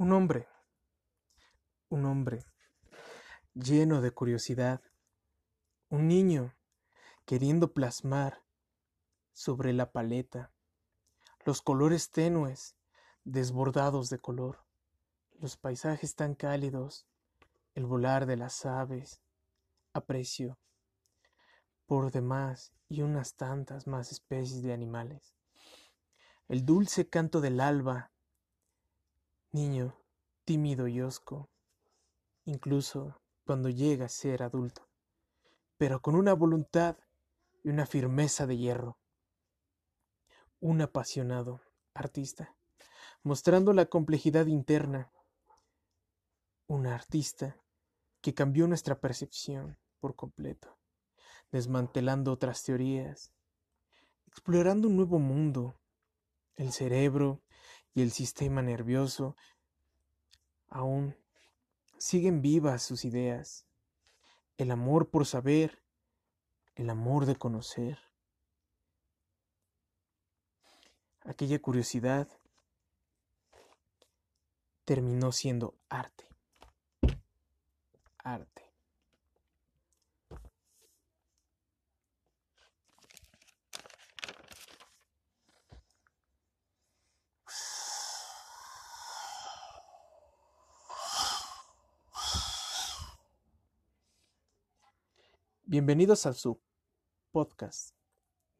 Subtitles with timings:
[0.00, 0.48] Un hombre,
[1.90, 2.46] un hombre
[3.52, 4.80] lleno de curiosidad,
[5.90, 6.56] un niño
[7.26, 8.42] queriendo plasmar
[9.34, 10.54] sobre la paleta
[11.44, 12.76] los colores tenues
[13.24, 14.64] desbordados de color,
[15.38, 17.06] los paisajes tan cálidos,
[17.74, 19.20] el volar de las aves,
[19.92, 20.58] aprecio
[21.84, 25.34] por demás y unas tantas más especies de animales.
[26.48, 28.12] El dulce canto del alba,
[29.52, 29.96] niño
[30.44, 31.48] tímido y hosco,
[32.44, 34.88] incluso cuando llega a ser adulto,
[35.76, 36.96] pero con una voluntad
[37.64, 38.98] y una firmeza de hierro.
[40.60, 41.60] Un apasionado
[41.94, 42.54] artista,
[43.22, 45.10] mostrando la complejidad interna.
[46.66, 47.56] Un artista
[48.20, 50.78] que cambió nuestra percepción por completo,
[51.50, 53.32] desmantelando otras teorías,
[54.26, 55.80] explorando un nuevo mundo,
[56.54, 57.42] el cerebro
[57.94, 59.36] y el sistema nervioso.
[60.68, 61.16] Aún
[61.98, 63.66] siguen vivas sus ideas,
[64.56, 65.82] el amor por saber,
[66.76, 67.98] el amor de conocer,
[71.24, 72.28] aquella curiosidad
[74.84, 76.28] terminó siendo arte.
[78.18, 78.69] Arte.
[95.72, 96.60] Bienvenidos a su
[97.30, 97.94] podcast,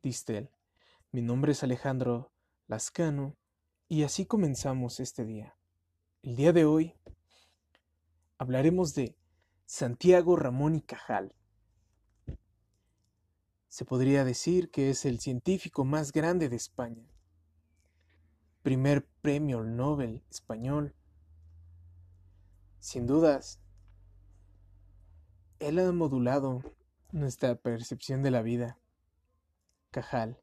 [0.00, 0.48] Distel.
[1.10, 2.30] Mi nombre es Alejandro
[2.68, 3.36] Lascano
[3.88, 5.58] y así comenzamos este día.
[6.22, 6.94] El día de hoy
[8.38, 9.16] hablaremos de
[9.66, 11.34] Santiago Ramón y Cajal.
[13.66, 17.10] Se podría decir que es el científico más grande de España.
[18.62, 20.94] Primer premio Nobel español.
[22.78, 23.58] Sin dudas,
[25.58, 26.62] él ha modulado
[27.12, 28.78] nuestra percepción de la vida.
[29.90, 30.38] Cajal,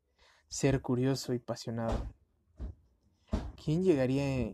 [0.48, 2.14] ser curioso y apasionado.
[3.64, 4.54] ¿Quién llegaría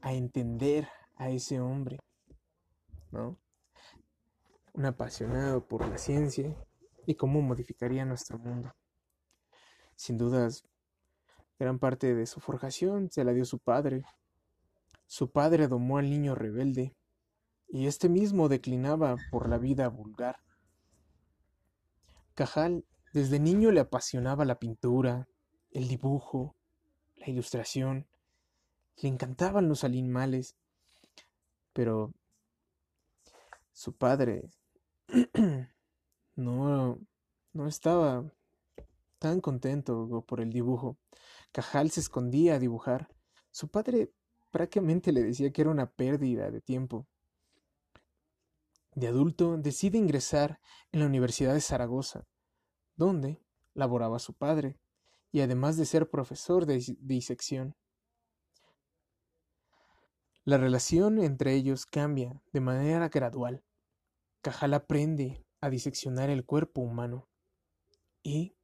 [0.00, 1.98] a entender a ese hombre?
[3.10, 3.38] ¿No?
[4.74, 6.56] Un apasionado por la ciencia
[7.06, 8.72] y cómo modificaría nuestro mundo.
[9.96, 10.64] Sin dudas,
[11.58, 14.04] gran parte de su forjación se la dio su padre.
[15.06, 16.94] Su padre domó al niño rebelde
[17.72, 20.36] y este mismo declinaba por la vida vulgar.
[22.34, 22.84] Cajal
[23.14, 25.26] desde niño le apasionaba la pintura,
[25.70, 26.54] el dibujo,
[27.16, 28.06] la ilustración,
[28.98, 30.54] le encantaban los animales,
[31.72, 32.12] pero
[33.72, 34.50] su padre
[36.36, 36.98] no,
[37.54, 38.30] no estaba
[39.18, 40.98] tan contento por el dibujo.
[41.52, 43.08] Cajal se escondía a dibujar.
[43.50, 44.12] Su padre
[44.50, 47.06] prácticamente le decía que era una pérdida de tiempo.
[48.94, 50.60] De adulto decide ingresar
[50.92, 52.26] en la Universidad de Zaragoza,
[52.94, 53.42] donde
[53.72, 54.78] laboraba su padre,
[55.30, 57.74] y además de ser profesor de disección.
[60.44, 63.64] La relación entre ellos cambia de manera gradual.
[64.42, 67.28] Cajal aprende a diseccionar el cuerpo humano
[68.22, 68.54] y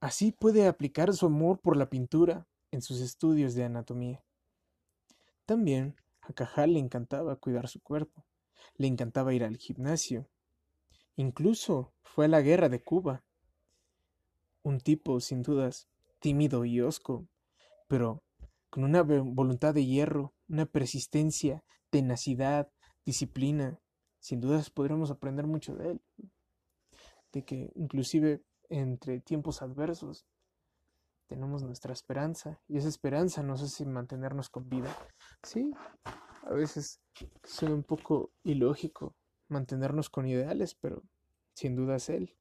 [0.00, 4.24] así puede aplicar su amor por la pintura en sus estudios de anatomía.
[5.44, 8.24] También a Cajal le encantaba cuidar su cuerpo
[8.76, 10.28] le encantaba ir al gimnasio.
[11.16, 13.24] Incluso fue a la guerra de Cuba.
[14.62, 15.88] Un tipo, sin dudas,
[16.18, 17.26] tímido y hosco,
[17.88, 18.22] pero
[18.70, 22.70] con una voluntad de hierro, una persistencia, tenacidad,
[23.04, 23.80] disciplina.
[24.18, 26.00] Sin dudas podremos aprender mucho de él.
[27.32, 30.26] De que inclusive entre tiempos adversos
[31.26, 34.94] tenemos nuestra esperanza y esa esperanza nos hace mantenernos con vida.
[35.42, 35.72] Sí,
[36.50, 37.00] a veces
[37.44, 39.14] suena un poco ilógico
[39.46, 41.04] mantenernos con ideales, pero
[41.54, 42.36] sin duda es él.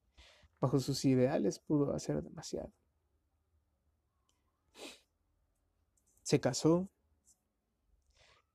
[0.60, 2.74] Bajo sus ideales pudo hacer demasiado.
[6.24, 6.90] Se casó.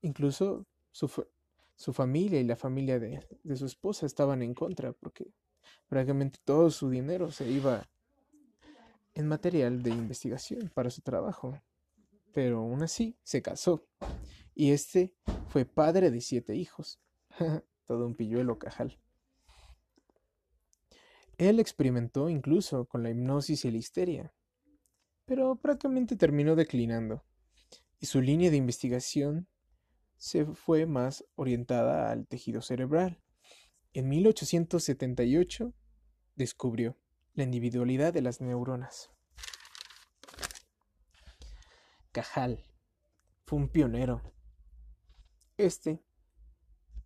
[0.03, 1.09] Incluso su,
[1.77, 5.33] su familia y la familia de, de su esposa estaban en contra porque
[5.89, 7.89] prácticamente todo su dinero se iba
[9.15, 11.63] en material de investigación para su trabajo.
[12.33, 13.87] Pero aún así se casó.
[14.55, 15.15] Y este
[15.49, 17.01] fue padre de siete hijos.
[17.87, 18.99] Todo un pilluelo cajal.
[21.37, 24.33] Él experimentó incluso con la hipnosis y la histeria,
[25.25, 27.25] pero prácticamente terminó declinando,
[27.99, 29.49] y su línea de investigación
[30.17, 33.21] se fue más orientada al tejido cerebral.
[33.93, 35.75] En 1878
[36.37, 36.97] descubrió
[37.35, 39.11] la individualidad de las neuronas.
[42.13, 42.65] Cajal
[43.45, 44.34] fue un pionero.
[45.57, 46.03] Este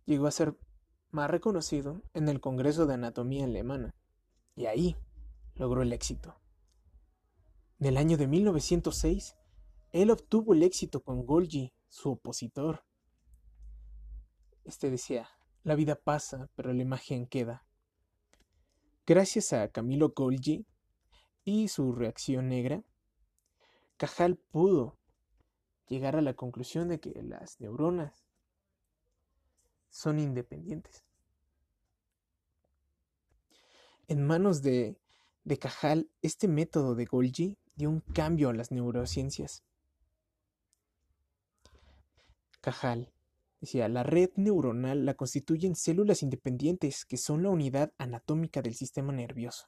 [0.05, 0.57] llegó a ser
[1.11, 3.93] más reconocido en el Congreso de Anatomía Alemana,
[4.55, 4.97] y ahí
[5.53, 6.35] logró el éxito.
[7.79, 9.35] En el año de 1906,
[9.91, 12.83] él obtuvo el éxito con Golgi, su opositor.
[14.63, 15.29] Este decía,
[15.61, 17.67] la vida pasa, pero la imagen queda.
[19.05, 20.65] Gracias a Camilo Golgi
[21.43, 22.83] y su reacción negra,
[23.97, 24.97] Cajal pudo
[25.87, 28.28] llegar a la conclusión de que las neuronas
[29.89, 31.03] son independientes.
[34.07, 34.97] En manos de,
[35.43, 39.63] de Cajal, este método de Golgi dio un cambio a las neurociencias.
[42.61, 43.11] Cajal
[43.61, 49.11] decía, la red neuronal la constituyen células independientes que son la unidad anatómica del sistema
[49.13, 49.67] nervioso.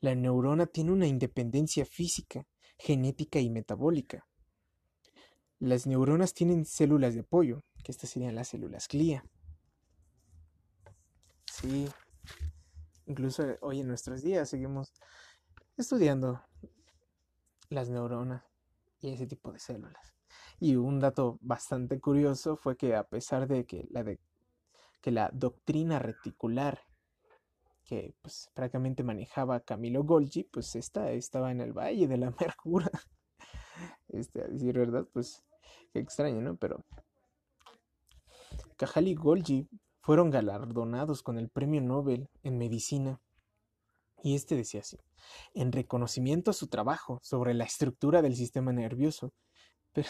[0.00, 2.46] La neurona tiene una independencia física,
[2.78, 4.26] genética y metabólica.
[5.58, 9.24] Las neuronas tienen células de apoyo, que estas serían las células glía.
[11.46, 11.88] Sí,
[13.06, 14.92] incluso hoy en nuestros días seguimos
[15.76, 16.42] estudiando
[17.68, 18.42] las neuronas
[19.00, 20.14] y ese tipo de células.
[20.58, 24.18] Y un dato bastante curioso fue que a pesar de que la, de,
[25.00, 26.80] que la doctrina reticular
[27.84, 32.90] que pues prácticamente manejaba Camilo Golgi, pues esta estaba en el Valle de la Mercura.
[34.08, 35.44] Este, a decir verdad, pues
[35.92, 36.56] qué extraño, ¿no?
[36.56, 36.84] Pero
[38.84, 39.66] Cajal y Golgi
[40.02, 43.18] fueron galardonados con el Premio Nobel en Medicina.
[44.22, 44.98] Y este decía así,
[45.54, 49.32] en reconocimiento a su trabajo sobre la estructura del sistema nervioso.
[49.94, 50.08] Pero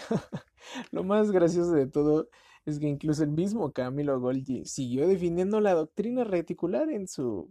[0.90, 2.28] lo más gracioso de todo
[2.64, 7.48] es que incluso el mismo Camilo Golgi siguió definiendo la doctrina reticular en su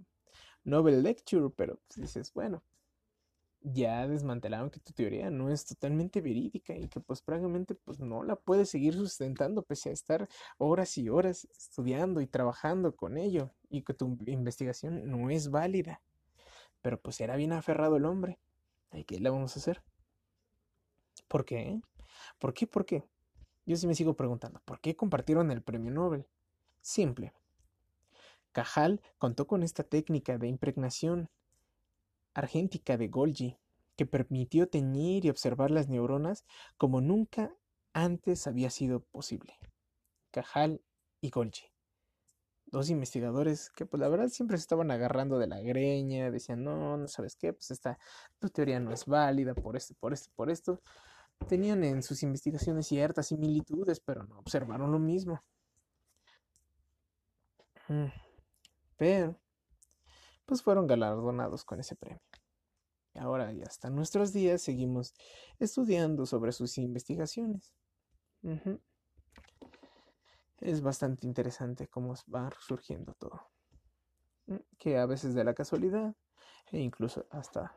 [0.66, 2.64] Nobel Lecture, pero pues, dices, bueno,
[3.64, 8.24] ya desmantelaron que tu teoría no es totalmente verídica y que pues prácticamente pues no
[8.24, 10.28] la puedes seguir sustentando pese a estar
[10.58, 16.02] horas y horas estudiando y trabajando con ello y que tu investigación no es válida.
[16.82, 18.38] Pero pues era bien aferrado el hombre.
[18.92, 19.82] ¿Y qué le vamos a hacer?
[21.28, 21.82] ¿Por qué?
[22.40, 22.68] ¿Por qué?
[22.68, 23.04] ¿Por qué?
[23.66, 26.28] Yo sí me sigo preguntando, ¿por qué compartieron el premio Nobel?
[26.82, 27.34] Simple.
[28.52, 31.30] Cajal contó con esta técnica de impregnación
[32.34, 33.58] argéntica de Golgi,
[33.96, 36.46] que permitió teñir y observar las neuronas
[36.78, 37.56] como nunca
[37.94, 39.58] antes había sido posible.
[40.32, 40.82] Cajal
[41.22, 41.64] y Golgi.
[42.66, 46.98] Dos investigadores que pues la verdad siempre se estaban agarrando de la greña, decían, no,
[46.98, 48.00] no sabes qué, pues esta,
[48.40, 50.82] tu teoría no es válida por esto, por esto, por esto.
[51.48, 55.44] Tenían en sus investigaciones ciertas similitudes, pero no observaron lo mismo.
[57.90, 58.08] Mm.
[58.98, 59.36] Pero,
[60.46, 62.22] pues fueron galardonados con ese premio.
[63.16, 65.14] Ahora y hasta nuestros días seguimos
[65.60, 67.74] estudiando sobre sus investigaciones.
[70.60, 73.54] Es bastante interesante cómo va surgiendo todo.
[74.48, 76.16] Mm, que a veces de la casualidad
[76.72, 77.74] e incluso hasta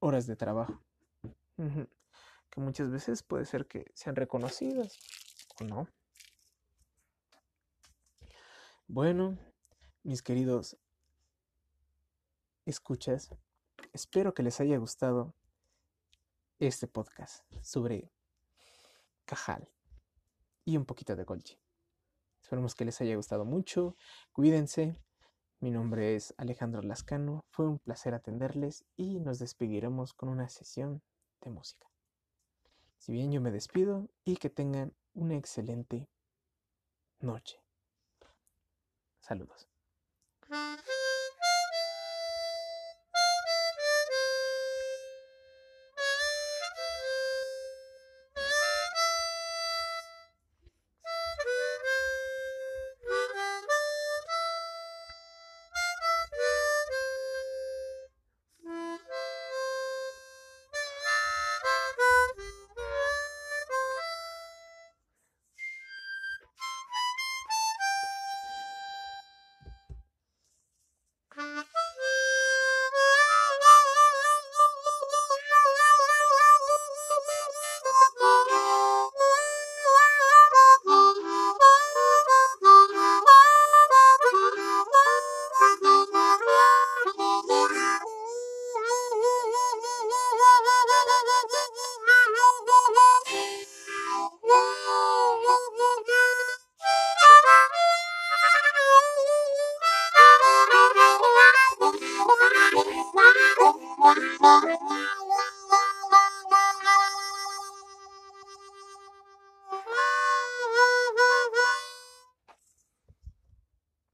[0.00, 0.80] horas de trabajo.
[2.50, 4.98] Que muchas veces puede ser que sean reconocidas
[5.60, 5.88] o no.
[8.86, 9.38] Bueno,
[10.02, 10.76] mis queridos
[12.64, 13.30] escuchas,
[13.92, 15.34] espero que les haya gustado
[16.58, 18.10] este podcast sobre
[19.24, 19.68] Cajal
[20.64, 21.58] y un poquito de Golgi.
[22.42, 23.96] Esperemos que les haya gustado mucho.
[24.32, 24.96] Cuídense.
[25.60, 27.44] Mi nombre es Alejandro Lascano.
[27.48, 31.02] Fue un placer atenderles y nos despediremos con una sesión
[31.40, 31.90] de música.
[32.98, 36.08] Si bien yo me despido y que tengan una excelente
[37.20, 37.62] noche.
[39.20, 39.73] Saludos.